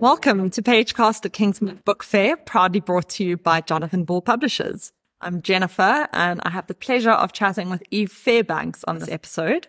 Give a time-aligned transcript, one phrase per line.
[0.00, 4.92] Welcome to Pagecast at Kingsmead Book Fair, proudly brought to you by Jonathan Ball Publishers.
[5.20, 9.68] I'm Jennifer, and I have the pleasure of chatting with Eve Fairbanks on this episode.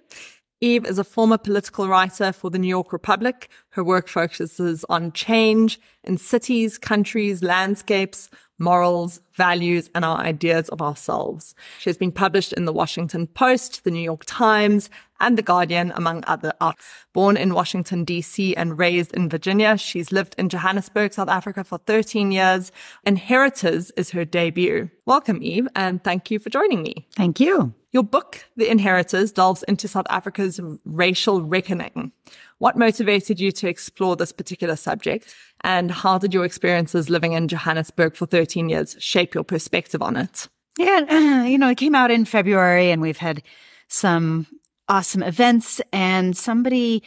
[0.63, 3.49] Eve is a former political writer for the New York Republic.
[3.71, 10.81] Her work focuses on change in cities, countries, landscapes, morals, values, and our ideas of
[10.81, 11.53] ourselves.
[11.79, 14.89] She has been published in the Washington Post, the New York Times,
[15.19, 16.87] and The Guardian, among other outlets.
[17.11, 18.55] Born in Washington, D.C.
[18.55, 22.71] and raised in Virginia, she's lived in Johannesburg, South Africa for 13 years.
[23.05, 24.89] Inheritors is her debut.
[25.05, 27.05] Welcome, Eve, and thank you for joining me.
[27.17, 27.73] Thank you.
[27.93, 32.11] Your book, The Inheritors, delves into South Africa's racial reckoning.
[32.57, 35.35] What motivated you to explore this particular subject?
[35.61, 40.17] And how did your experiences living in Johannesburg for 13 years shape your perspective on
[40.17, 40.47] it?
[40.79, 43.43] Yeah, you know, it came out in February and we've had
[43.89, 44.47] some
[44.89, 47.03] awesome events and somebody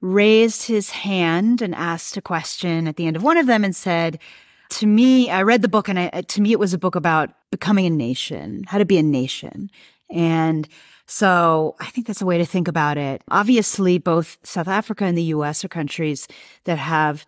[0.00, 3.76] raised his hand and asked a question at the end of one of them and
[3.76, 4.18] said,
[4.70, 7.30] to me, I read the book and I, to me, it was a book about
[7.52, 9.70] becoming a nation, how to be a nation.
[10.14, 10.68] And
[11.06, 13.22] so I think that's a way to think about it.
[13.28, 16.26] Obviously, both South Africa and the US are countries
[16.64, 17.26] that have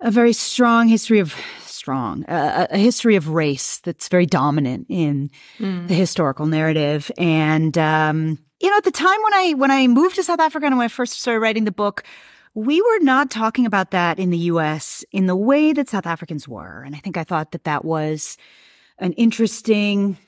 [0.00, 5.30] a very strong history of strong, uh, a history of race that's very dominant in
[5.58, 5.88] mm.
[5.88, 7.10] the historical narrative.
[7.18, 10.66] And, um, you know, at the time when I, when I moved to South Africa
[10.66, 12.04] and when I first started writing the book,
[12.54, 16.48] we were not talking about that in the US in the way that South Africans
[16.48, 16.82] were.
[16.84, 18.36] And I think I thought that that was
[18.98, 20.18] an interesting,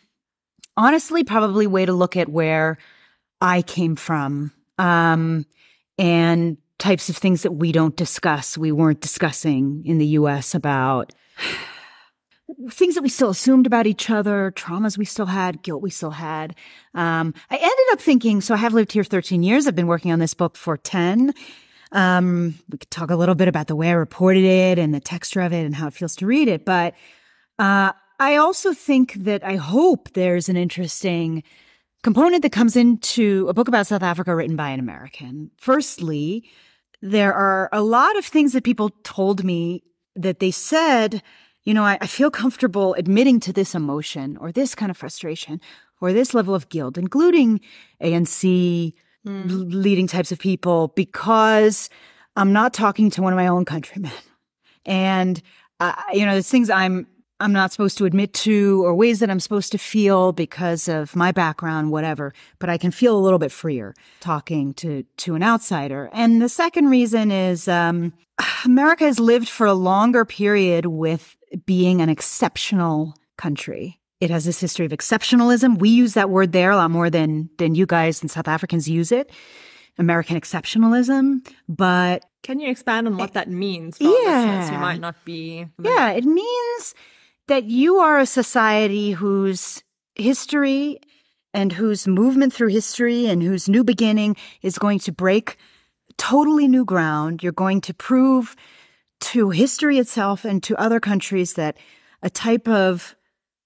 [0.81, 2.79] honestly, probably way to look at where
[3.41, 4.51] I came from.
[4.79, 5.45] Um,
[5.99, 11.13] and types of things that we don't discuss, we weren't discussing in the US about
[12.71, 16.11] things that we still assumed about each other, traumas we still had, guilt we still
[16.11, 16.57] had.
[16.95, 19.67] Um, I ended up thinking, so I have lived here 13 years.
[19.67, 21.35] I've been working on this book for 10.
[21.93, 25.01] Um, we could talk a little bit about the way I reported it and the
[25.01, 26.65] texture of it and how it feels to read it.
[26.65, 26.95] But,
[27.59, 31.43] uh, I also think that I hope there's an interesting
[32.03, 35.51] component that comes into a book about South Africa written by an American.
[35.57, 36.45] Firstly,
[37.01, 39.83] there are a lot of things that people told me
[40.15, 41.23] that they said,
[41.65, 45.59] you know, I, I, feel comfortable admitting to this emotion or this kind of frustration
[46.03, 47.61] or this level of guilt, including
[48.03, 48.93] ANC
[49.27, 49.45] mm.
[49.73, 51.89] leading types of people, because
[52.37, 54.13] I'm not talking to one of my own countrymen.
[54.87, 55.41] And,
[55.79, 57.07] uh, you know, there's things I'm
[57.41, 61.17] I'm not supposed to admit to or ways that I'm supposed to feel because of
[61.17, 65.43] my background, whatever, but I can feel a little bit freer talking to, to an
[65.43, 66.11] outsider.
[66.13, 68.13] And the second reason is, um,
[68.65, 73.99] America has lived for a longer period with being an exceptional country.
[74.21, 75.79] It has this history of exceptionalism.
[75.79, 78.89] We use that word there a lot more than, than you guys and South Africans
[78.89, 79.31] use it.
[79.99, 84.71] American exceptionalism, but can you expand on what that means yeah.
[84.71, 85.67] who might not be?
[85.79, 86.95] Yeah, it means
[87.51, 89.83] that you are a society whose
[90.15, 91.01] history
[91.53, 95.57] and whose movement through history and whose new beginning is going to break
[96.17, 97.43] totally new ground.
[97.43, 98.55] You're going to prove
[99.33, 101.77] to history itself and to other countries that
[102.23, 103.17] a type of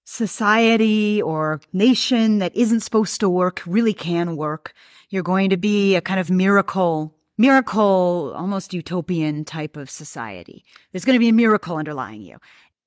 [0.05, 4.72] society or nation that isn't supposed to work really can work.
[5.11, 10.65] You're going to be a kind of miracle, miracle, almost utopian type of society.
[10.91, 12.39] There's going to be a miracle underlying you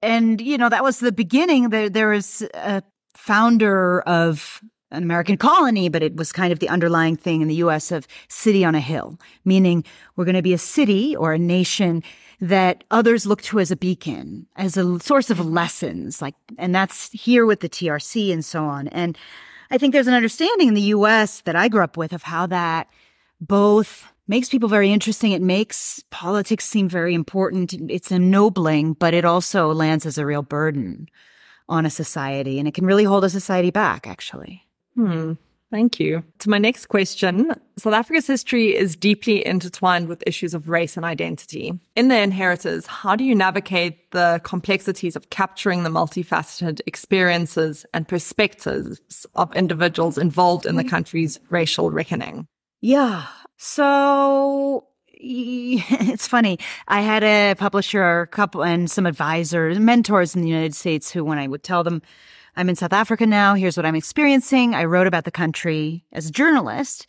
[0.01, 1.69] and you know that was the beginning.
[1.69, 2.83] There, there was a
[3.15, 7.55] founder of an American colony, but it was kind of the underlying thing in the
[7.55, 7.91] U.S.
[7.91, 9.83] of city on a hill, meaning
[10.15, 12.03] we're going to be a city or a nation
[12.39, 17.09] that others look to as a beacon, as a source of lessons, like, and that's
[17.11, 18.87] here with the TRC and so on.
[18.89, 19.17] And
[19.71, 21.41] I think there's an understanding in the U.S.
[21.41, 22.87] that I grew up with of how that
[23.41, 25.31] both makes people very interesting.
[25.31, 27.73] It makes politics seem very important.
[27.89, 31.07] It's ennobling, but it also lands as a real burden
[31.69, 34.63] on a society and it can really hold a society back, actually.
[34.95, 35.33] Hmm.
[35.69, 36.23] Thank you.
[36.39, 41.05] To my next question, South Africa's history is deeply intertwined with issues of race and
[41.05, 41.77] identity.
[41.97, 48.07] In The Inheritors, how do you navigate the complexities of capturing the multifaceted experiences and
[48.07, 52.47] perspectives of individuals involved in the country's racial reckoning?
[52.79, 53.25] Yeah,
[53.57, 54.87] so
[55.19, 56.59] it's funny.
[56.87, 61.23] I had a publisher, a couple, and some advisors, mentors in the United States who,
[61.25, 62.01] when I would tell them,
[62.55, 64.73] I'm in South Africa now, here's what I'm experiencing.
[64.73, 67.07] I wrote about the country as a journalist.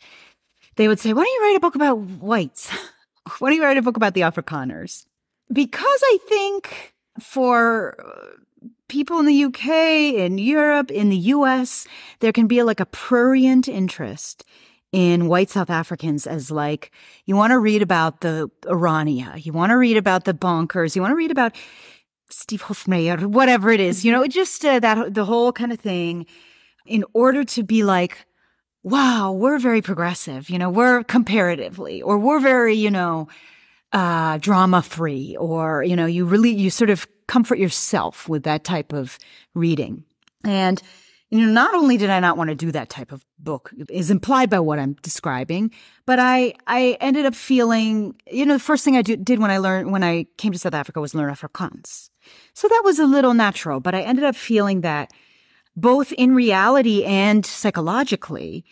[0.75, 2.69] They would say, Why don't you write a book about whites?
[3.39, 5.05] Why don't you write a book about the Afrikaners?
[5.51, 9.67] Because I think for uh, people in the UK,
[10.15, 11.87] in Europe, in the US,
[12.19, 14.45] there can be like a prurient interest
[14.91, 16.91] in white South Africans as like,
[17.25, 21.01] you want to read about the Orania, you want to read about the bonkers, you
[21.01, 21.55] want to read about
[22.31, 26.25] Steve Hofmeyr, whatever it is, you know, just uh, that, the whole kind of thing
[26.85, 28.25] in order to be like,
[28.81, 33.27] wow, we're very progressive, you know, we're comparatively, or we're very, you know,
[33.93, 38.63] uh, drama free, or, you know, you really, you sort of comfort yourself with that
[38.63, 39.19] type of
[39.53, 40.03] reading.
[40.43, 40.81] And,
[41.31, 44.09] you know, not only did I not want to do that type of book, is
[44.09, 45.71] implied by what I'm describing,
[46.05, 49.51] but I, I ended up feeling, you know, the first thing I do, did when
[49.51, 52.09] I learned, when I came to South Africa was learn Afrikaans.
[52.53, 55.11] So that was a little natural, but I ended up feeling that
[55.75, 58.65] both in reality and psychologically,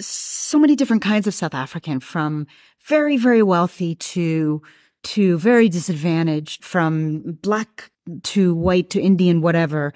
[0.00, 2.48] so many different kinds of South African from
[2.84, 4.60] very, very wealthy to,
[5.04, 7.90] to very disadvantaged from black
[8.24, 9.94] to white to Indian, whatever,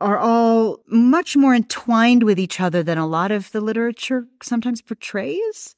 [0.00, 4.80] are all much more entwined with each other than a lot of the literature sometimes
[4.80, 5.74] portrays.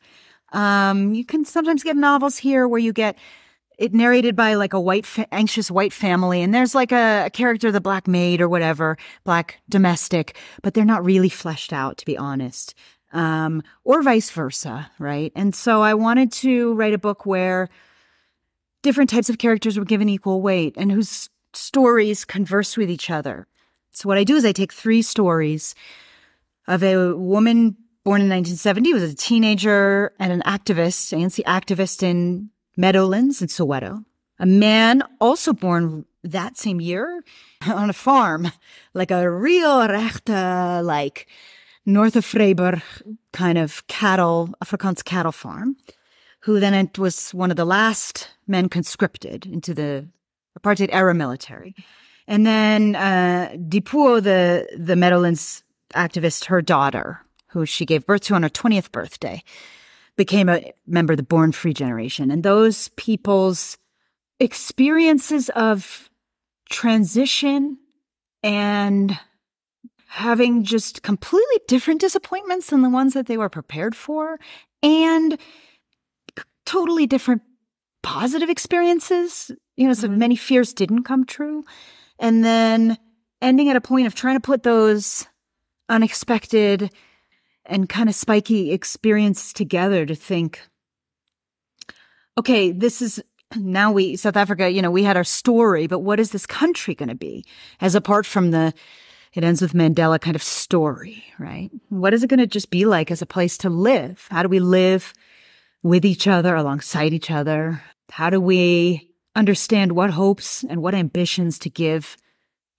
[0.53, 3.19] Um, you can sometimes get novels here where you get
[3.79, 6.43] it narrated by like a white, fa- anxious white family.
[6.43, 10.85] And there's like a, a, character, the black maid or whatever, black domestic, but they're
[10.85, 12.75] not really fleshed out, to be honest.
[13.13, 15.33] Um, or vice versa, right?
[15.35, 17.69] And so I wanted to write a book where
[18.83, 23.47] different types of characters were given equal weight and whose stories converse with each other.
[23.93, 25.75] So what I do is I take three stories
[26.67, 32.51] of a woman born in 1970, was a teenager and an activist, ANC activist in
[32.77, 34.05] Meadowlands in Soweto.
[34.39, 37.23] A man also born that same year
[37.67, 38.51] on a farm,
[38.95, 41.29] like a real rechte, like
[41.85, 42.83] north of Vryburg
[43.33, 45.77] kind of cattle, Afrikaans cattle farm,
[46.41, 50.09] who then was one of the last men conscripted into the
[50.59, 51.75] apartheid era military.
[52.27, 55.63] And then uh, Dipuo, the, the Meadowlands
[55.95, 59.43] activist, her daughter, who she gave birth to on her 20th birthday,
[60.17, 62.31] became a member of the Born Free generation.
[62.31, 63.79] And those people's
[64.39, 66.11] experiences of
[66.71, 67.79] transition
[68.43, 69.19] and
[70.09, 74.39] having just completely different disappointments than the ones that they were prepared for
[74.83, 75.39] and
[76.67, 77.43] totally different
[78.03, 79.51] positive experiences.
[79.77, 80.19] You know, so mm-hmm.
[80.19, 81.65] many fears didn't come true.
[82.23, 82.97] And then
[83.43, 85.27] ending at a point of trying to put those
[85.89, 86.91] unexpected
[87.67, 90.63] and kind of spiky experiences together to think,
[92.39, 93.23] okay, this is
[93.57, 96.95] now we, South Africa, you know, we had our story, but what is this country
[96.95, 97.45] going to be?
[97.81, 98.73] As apart from the,
[99.35, 101.71] it ends with Mandela kind of story, right?
[101.89, 104.29] What is it going to just be like as a place to live?
[104.31, 105.13] How do we live
[105.83, 107.83] with each other, alongside each other?
[108.11, 112.17] How do we understand what hopes and what ambitions to give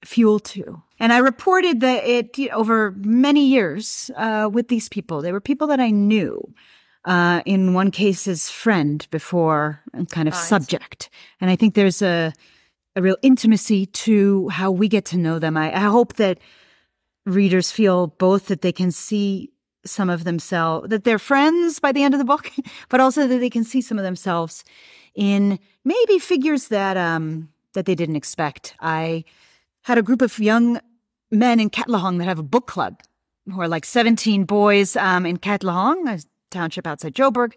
[0.05, 0.81] fuel to.
[0.99, 5.21] And I reported that it you know, over many years uh, with these people.
[5.21, 6.53] They were people that I knew.
[7.05, 10.39] Uh, in one case, as friend before kind of right.
[10.39, 11.09] subject.
[11.41, 12.31] And I think there's a
[12.95, 15.57] a real intimacy to how we get to know them.
[15.57, 16.39] I, I hope that
[17.25, 19.51] readers feel both that they can see
[19.85, 22.51] some of themselves, that they're friends by the end of the book,
[22.89, 24.63] but also that they can see some of themselves
[25.15, 28.75] in maybe figures that um that they didn't expect.
[28.79, 29.23] I
[29.83, 30.79] had a group of young
[31.31, 33.01] men in Katlehong that have a book club
[33.51, 37.53] who are like 17 boys um, in Katlehong, a township outside Joburg,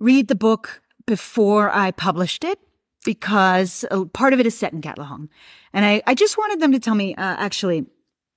[0.00, 2.58] read the book before I published it
[3.04, 5.28] because part of it is set in Katlehong.
[5.72, 7.86] And I, I just wanted them to tell me, uh, actually,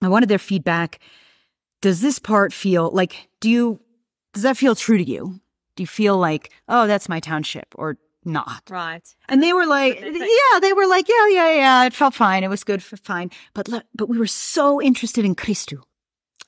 [0.02, 1.00] I wanted their feedback.
[1.82, 3.80] Does this part feel like, do you,
[4.34, 5.40] does that feel true to you?
[5.76, 7.68] Do you feel like, oh, that's my township?
[7.76, 8.64] Or not.
[8.70, 9.08] Right.
[9.30, 11.86] And they were like, yeah, they were like, yeah, yeah, yeah.
[11.86, 12.44] It felt fine.
[12.44, 13.32] It was good for fine.
[13.54, 15.84] But look, but we were so interested in Christo.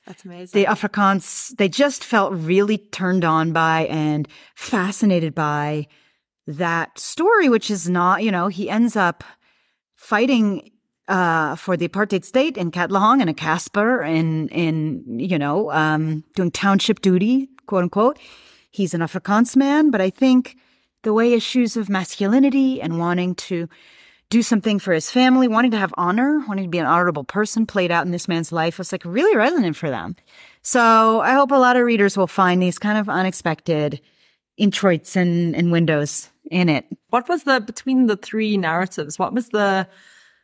[0.05, 0.61] That's amazing.
[0.61, 5.87] The Afrikaans, they just felt really turned on by and fascinated by
[6.47, 9.23] that story, which is not, you know, he ends up
[9.95, 10.71] fighting
[11.09, 16.23] uh, for the apartheid state in Katlehong and a Casspir in, in, you know, um,
[16.35, 18.17] doing township duty, quote unquote.
[18.71, 20.55] He's an Afrikaans man, but I think
[21.07, 23.69] the way issues of masculinity and wanting to
[24.29, 27.65] do something for his family, wanting to have honor, wanting to be an honorable person
[27.65, 30.17] played out in this man's life was like really resonant for them.
[30.63, 34.01] So I hope a lot of readers will find these kind of unexpected
[34.57, 36.83] introits and, and windows in it.
[37.09, 39.87] What was the, between the three narratives, what was the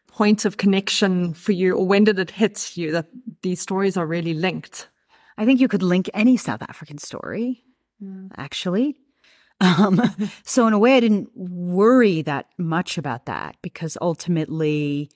[0.08, 3.08] point of connection for you or when did it hit you that
[3.42, 4.88] these stories are really linked?
[5.38, 7.66] I think you could link any South African story,
[8.02, 8.32] mm.
[8.38, 8.96] actually,
[9.60, 10.02] um,
[10.44, 15.10] so in a way, I didn't worry that much about that because ultimately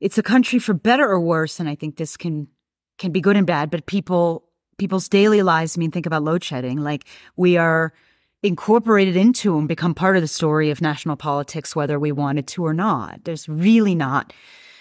[0.00, 1.60] it's a country for better or worse.
[1.60, 2.48] And I think this can,
[2.98, 4.44] can be good and bad, but people,
[4.78, 6.78] people's daily lives, I mean, think about load shedding.
[6.78, 7.04] Like
[7.36, 7.92] we are
[8.42, 12.64] incorporated into and become part of the story of national politics, whether we wanted to
[12.64, 13.24] or not.
[13.24, 14.32] There's really not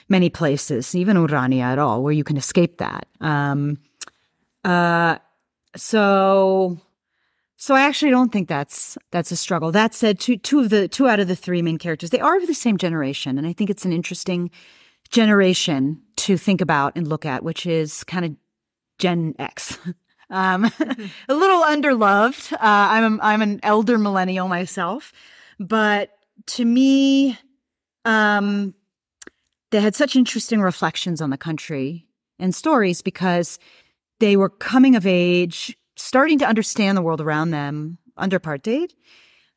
[0.10, 3.08] many places, even Orania at all, where you can escape that.
[3.22, 3.78] Um,
[4.66, 5.18] uh,
[5.76, 6.78] so,
[7.64, 9.72] so I actually don't think that's that's a struggle.
[9.72, 12.36] That said, two two of the two out of the three main characters they are
[12.36, 14.52] of the same generation, and I think it's an interesting
[15.12, 18.36] generation to think about and look at, which is kind of
[19.00, 19.80] Gen X.
[20.30, 20.66] um,
[21.30, 22.52] a little underloved.
[22.52, 25.14] Uh, I'm I'm an elder millennial myself,
[25.58, 26.10] but
[26.48, 27.40] to me,
[28.04, 28.74] um,
[29.72, 32.08] they had such interesting reflections on the country
[32.40, 33.58] and stories because
[34.20, 38.94] they were coming of age, starting to understand the world around them under apartheid,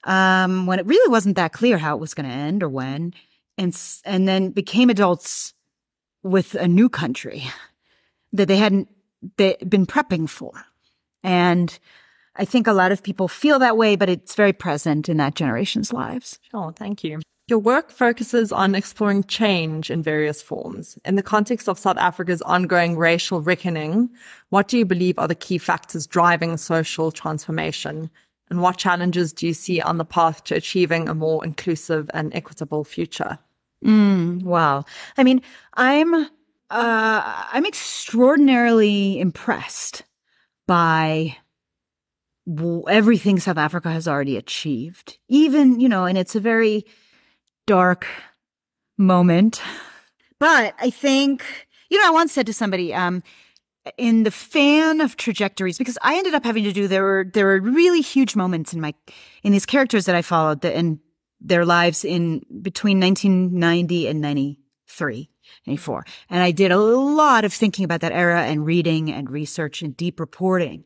[0.04, 3.14] um, when it really wasn't that clear how it was going to end or when,
[3.58, 5.54] and and then became adults
[6.22, 7.44] with a new country
[8.32, 8.88] that they hadn't
[9.36, 10.52] they been prepping for,
[11.22, 11.78] and
[12.36, 15.34] I think a lot of people feel that way, but it's very present in that
[15.34, 16.38] generation's lives.
[16.52, 17.20] Oh, thank you.
[17.48, 20.98] Your work focuses on exploring change in various forms.
[21.04, 24.10] In the context of South Africa's ongoing racial reckoning,
[24.48, 28.10] what do you believe are the key factors driving social transformation?
[28.50, 32.34] And what challenges do you see on the path to achieving a more inclusive and
[32.34, 33.38] equitable future?
[33.84, 34.84] Mm, wow.
[35.16, 35.40] I mean,
[35.74, 36.26] I'm uh,
[36.70, 40.02] I'm extraordinarily impressed
[40.66, 41.36] by
[42.88, 45.18] everything South Africa has already achieved.
[45.28, 46.84] Even, you know, and it's a very
[47.66, 48.06] dark
[48.96, 49.60] moment.
[50.38, 51.44] But I think,
[51.90, 53.22] you know, I once said to somebody, um,
[53.96, 57.46] in the fan of trajectories, because I ended up having to do there were there
[57.46, 58.94] were really huge moments in my
[59.42, 61.00] in these characters that I followed that in
[61.40, 65.30] their lives in between 1990 and 93,
[65.66, 66.04] 94.
[66.30, 69.96] And I did a lot of thinking about that era and reading and research and
[69.96, 70.84] deep reporting,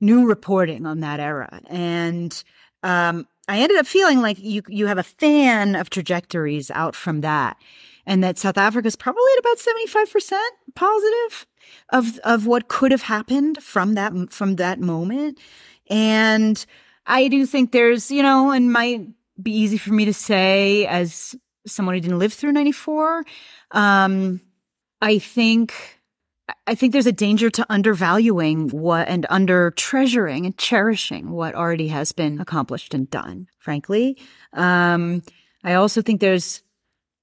[0.00, 1.60] new reporting on that era.
[1.66, 2.42] And
[2.82, 7.20] um, I ended up feeling like you you have a fan of trajectories out from
[7.20, 7.56] that,
[8.04, 11.46] and that South Africa is probably at about seventy five percent positive
[11.90, 15.38] of of what could have happened from that from that moment,
[15.88, 16.64] and
[17.06, 19.06] I do think there's you know, and might
[19.40, 21.34] be easy for me to say as
[21.66, 23.24] someone who didn't live through ninety four.
[23.70, 24.40] Um,
[25.00, 25.95] I think
[26.66, 31.88] I think there's a danger to undervaluing what and under treasuring and cherishing what already
[31.88, 34.16] has been accomplished and done, frankly.
[34.52, 35.22] Um,
[35.64, 36.62] I also think there's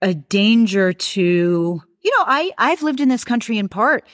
[0.02, 4.06] a danger to, you know, I, I've lived in this country in part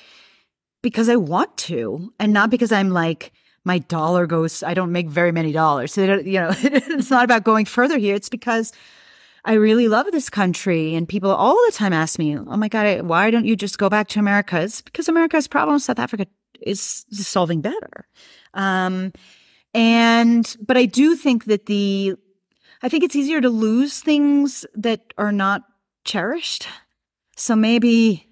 [0.84, 3.32] because I want to and not because I'm like,
[3.66, 5.94] my dollar goes, I don't make very many dollars.
[5.94, 8.16] So, you know, it's not about going further here.
[8.16, 8.72] It's because
[9.46, 10.96] I really love this country.
[10.96, 13.90] And people all the time ask me, Oh my God, why don't you just go
[13.90, 14.62] back to America?
[14.62, 16.28] It's because America's problems, South Africa
[16.62, 18.08] is solving better.
[18.54, 19.14] Um,
[19.74, 22.16] and, but I do think that the,
[22.82, 25.64] I think it's easier to lose things that are not
[26.04, 26.68] cherished.
[27.36, 28.28] So maybe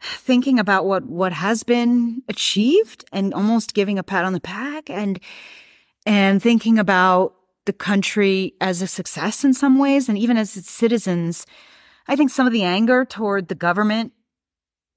[0.00, 4.90] thinking about what, what has been achieved and almost giving a pat on the back
[4.90, 5.18] and,
[6.04, 7.34] and thinking about
[7.66, 11.46] the country as a success in some ways and even as its citizens.
[12.06, 14.12] I think some of the anger toward the government,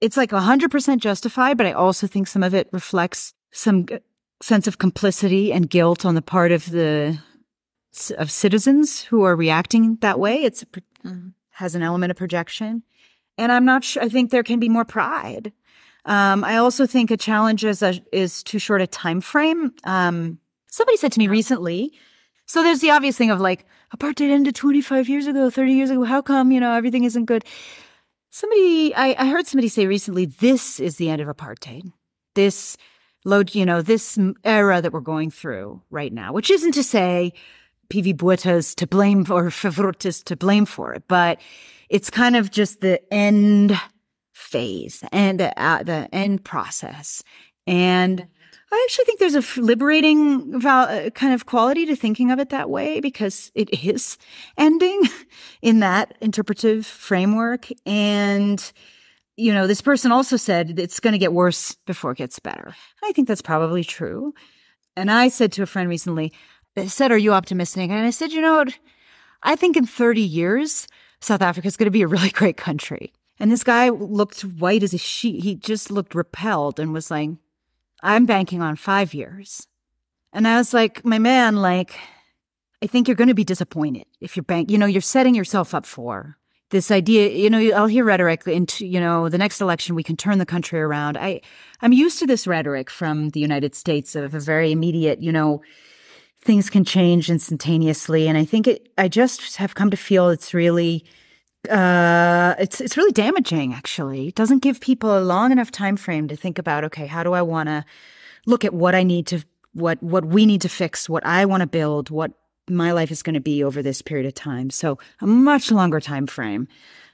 [0.01, 3.87] it's like 100% justified, but I also think some of it reflects some
[4.41, 7.19] sense of complicity and guilt on the part of the
[8.17, 10.43] of citizens who are reacting that way.
[10.43, 11.29] It's a, mm-hmm.
[11.51, 12.83] has an element of projection.
[13.39, 15.51] And I'm not sure, I think there can be more pride.
[16.05, 19.73] Um, I also think a challenge is, a, is too short a time frame.
[19.83, 21.91] Um, somebody said to me recently,
[22.47, 26.03] so there's the obvious thing of like, apartheid ended 25 years ago, 30 years ago.
[26.03, 27.45] How come, you know, everything isn't good?
[28.29, 31.91] Somebody, I, I heard somebody say recently, this is the end of apartheid.
[32.35, 32.77] This
[33.25, 37.33] load, you know, this era that we're going through right now, which isn't to say
[37.89, 41.39] PW Botha's to blame or Favrotis to blame for it, but
[41.89, 43.79] it's kind of just the end
[44.33, 47.23] phase and the, uh, the end process.
[47.65, 48.27] And
[48.71, 52.49] I actually think there's a liberating val- uh, kind of quality to thinking of it
[52.49, 54.17] that way because it is
[54.57, 55.01] ending
[55.61, 57.69] in that interpretive framework.
[57.85, 58.71] And,
[59.37, 62.75] you know, this person also said it's going to get worse before it gets better.
[63.03, 64.33] I think that's probably true.
[64.97, 66.33] And I said to a friend recently,
[66.75, 67.89] they said, Are you optimistic?
[67.89, 68.65] And I said, You know?
[69.43, 70.87] I think in 30 years,
[71.21, 73.13] South Africa is going to be a really great country.
[73.39, 75.43] And this guy looked white as a sheet.
[75.43, 77.29] He just looked repelled and was like,
[78.07, 79.67] I'm banking on five years.
[80.33, 81.99] And I was like, my man, like,
[82.81, 85.73] I think you're going to be disappointed if you're bank, you know, you're setting yourself
[85.73, 86.37] up for
[86.69, 90.17] this idea, you know, I'll hear rhetoric into, you know, the next election, we can
[90.17, 91.17] turn the country around.
[91.17, 91.41] I,
[91.81, 95.61] I'm used to this rhetoric from the United States of a very immediate, you know,
[96.41, 98.27] things can change instantaneously.
[98.27, 101.05] And I think it, I just have come to feel it's really,
[101.67, 104.29] uh, it's, it's really damaging actually.
[104.29, 107.33] It doesn't give people a long enough time frame to think about, okay, how do
[107.33, 107.85] I want to
[108.45, 109.43] look at what I need to,
[109.73, 112.31] what, what we need to fix, what I want to build, what
[112.69, 114.69] my life is going to be over this period of time.
[114.69, 116.67] So a much longer time frame,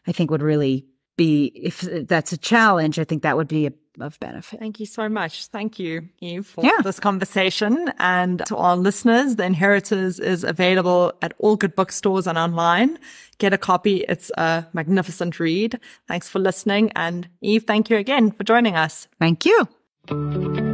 [0.07, 3.73] I think would really be, if that's a challenge, I think that would be a,
[3.99, 4.59] of benefit.
[4.59, 5.47] Thank you so much.
[5.47, 6.81] Thank you, Eve, for yeah.
[6.83, 7.91] this conversation.
[7.99, 12.97] And to our listeners, The Inheritors is available at all good bookstores and online.
[13.37, 14.05] Get a copy.
[14.09, 15.79] It's a magnificent read.
[16.07, 16.91] Thanks for listening.
[16.95, 19.07] And Eve, thank you again for joining us.
[19.19, 20.72] Thank you.